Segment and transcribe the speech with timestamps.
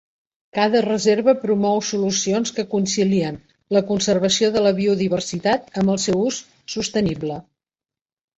[0.57, 3.37] Cada reserva promou solucions que concilien
[3.77, 6.41] la conservació de la biodiversitat amb el seu ús
[6.79, 7.39] sostenible.